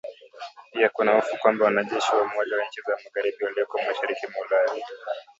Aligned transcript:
Pia 0.71 0.89
kuna 0.89 1.11
hofu 1.15 1.37
kwamba 1.41 1.65
wanajeshi 1.65 2.15
wa 2.15 2.21
umoja 2.21 2.57
wa 2.57 2.67
nchi 2.67 2.81
za 2.87 2.97
magharibi 3.05 3.43
walioko 3.45 3.77
mashariki 3.77 4.27
mwa 4.27 4.45
Ulaya 4.47 4.83